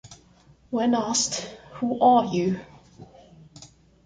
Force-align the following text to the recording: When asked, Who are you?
When 0.71 0.95
asked, 0.95 1.41
Who 1.73 1.99
are 2.01 2.25
you? 2.25 2.59